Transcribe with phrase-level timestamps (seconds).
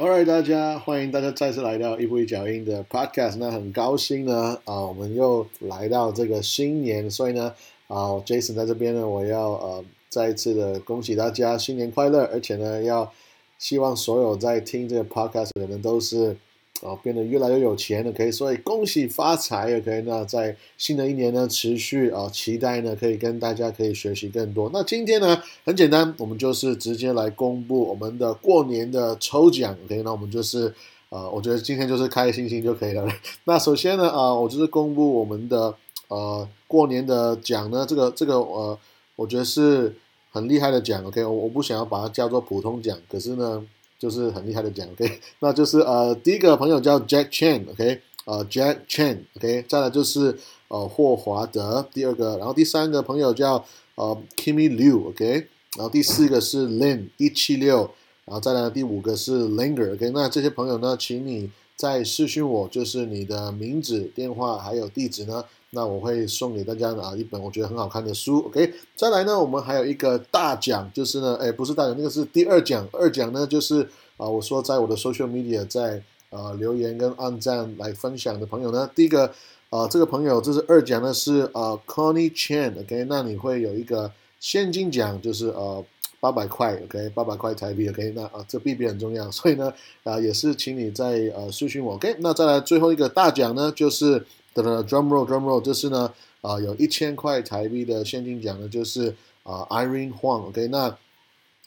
[0.00, 3.36] All right，大家欢迎大家再次来到一步一脚印的 Podcast。
[3.36, 7.52] 那很高兴呢，啊，我们又来到这个新年，所以呢，
[7.86, 13.12] 啊，Jason 在这边呢，我要呃再一次的恭喜大家新年快乐，而且呢，要
[13.58, 16.34] 希望所有在听这个 Podcast 的人都是。
[16.82, 20.00] 啊，变得越来越有钱了，可以，所以恭喜发财可以。
[20.06, 24.70] 那在新的一年呢，持续啊，期待呢，可以跟大家可以学习更多。
[24.72, 30.02] 那今天呢，很简单，我们就是直接来公布我们的过年的抽奖，OK？
[30.02, 30.74] 那我们就是
[31.10, 33.06] 啊，我觉得今天就是开开心心就可以了。
[33.44, 35.74] 那首先呢，啊，我就是公布我们的
[36.08, 38.78] 呃过年的奖呢，这个这个呃，
[39.16, 39.94] 我觉得是
[40.30, 41.22] 很厉害的奖，OK？
[41.24, 43.66] 我我不想要把它叫做普通奖，可是呢。
[44.00, 50.36] 就是很厉害的奖，OK， 那就是呃，第一个朋友叫 Jack Chen，OK，呃，Jack Chen，OK，再来就是
[50.68, 53.62] 呃霍华德，第二个，然后第三个朋友叫
[53.96, 55.46] 呃 Kimmy Liu，OK，
[55.76, 57.90] 然后第四个是 Lin 一七六，
[58.24, 65.42] 然后再来第五个是 Linger，OK，那这些朋友呢，请你在私讯我，就是你的名字、电话还有地址呢。
[65.70, 68.74] 那我会送给大家啊一本我觉得很好看的书，OK。
[68.94, 72.86] 再来呢，我们还有一个大奖，就是呢，哎，不是大奖，那个是第二奖。
[72.92, 79.32] 二奖呢，就是啊，我说在我的 social media 在啊留言跟按赞来分享的朋友呢，第一个
[79.70, 83.06] 啊这个朋友这是二奖呢是啊 Connie Chan，OK。
[83.08, 85.82] 那你会有一个现金奖，就是呃
[86.20, 88.12] 八百块，OK，八百块台币，OK。
[88.14, 89.72] 那啊这币币很重要，所以呢
[90.04, 92.14] 啊也是请你在呃私讯我，OK。
[92.20, 94.24] 那再来最后一个大奖呢，就是。
[94.52, 96.12] 的 drum roll drum roll，这是呢
[96.42, 100.94] 啊有一千块台币的现金奖呢，就是啊 Irene Huang，OK，那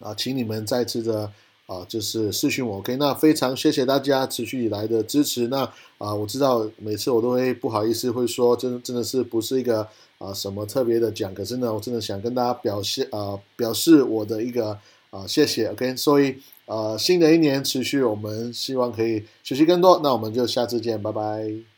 [0.00, 1.32] 啊请你们再次的
[1.66, 5.46] 啊就是私讯我，OK，那非常谢谢大家持续以来的支持。
[5.46, 5.60] 那
[5.96, 9.88] 啊我知道每次我都会不好意思会说，真真的是不是一个
[10.22, 14.78] 啊什么特别的奖，可是呢我真的想跟大家表示啊表示我的一个
[15.10, 21.71] 啊谢谢，OK，所以啊新的一年持续我们希望可以学习更多，那我们就下次见，拜拜。